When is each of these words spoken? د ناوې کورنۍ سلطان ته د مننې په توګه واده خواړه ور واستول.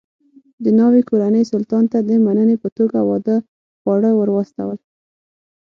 د 0.63 0.65
ناوې 0.79 1.01
کورنۍ 1.09 1.43
سلطان 1.51 1.83
ته 1.91 1.97
د 2.09 2.11
مننې 2.25 2.55
په 2.63 2.67
توګه 2.77 2.97
واده 3.09 3.35
خواړه 3.81 4.11
ور 4.15 4.29
واستول. 4.33 4.77